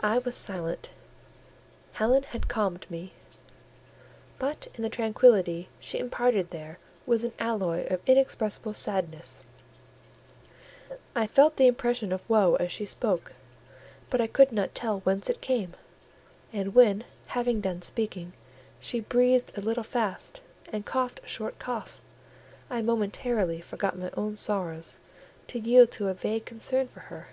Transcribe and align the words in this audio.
I 0.00 0.18
was 0.18 0.36
silent; 0.36 0.92
Helen 1.94 2.22
had 2.22 2.46
calmed 2.46 2.88
me; 2.88 3.14
but 4.38 4.68
in 4.76 4.84
the 4.84 4.88
tranquillity 4.88 5.68
she 5.80 5.98
imparted 5.98 6.50
there 6.52 6.78
was 7.04 7.24
an 7.24 7.32
alloy 7.40 7.84
of 7.88 8.00
inexpressible 8.06 8.74
sadness. 8.74 9.42
I 11.16 11.26
felt 11.26 11.56
the 11.56 11.66
impression 11.66 12.12
of 12.12 12.22
woe 12.30 12.54
as 12.60 12.70
she 12.70 12.84
spoke, 12.84 13.32
but 14.08 14.20
I 14.20 14.28
could 14.28 14.52
not 14.52 14.72
tell 14.72 15.00
whence 15.00 15.28
it 15.28 15.40
came; 15.40 15.74
and 16.52 16.72
when, 16.72 17.02
having 17.26 17.60
done 17.60 17.82
speaking, 17.82 18.34
she 18.78 19.00
breathed 19.00 19.50
a 19.58 19.62
little 19.62 19.82
fast 19.82 20.42
and 20.72 20.86
coughed 20.86 21.22
a 21.24 21.26
short 21.26 21.58
cough, 21.58 21.98
I 22.70 22.82
momentarily 22.82 23.60
forgot 23.60 23.98
my 23.98 24.12
own 24.16 24.36
sorrows 24.36 25.00
to 25.48 25.58
yield 25.58 25.90
to 25.90 26.06
a 26.06 26.14
vague 26.14 26.44
concern 26.44 26.86
for 26.86 27.00
her. 27.10 27.30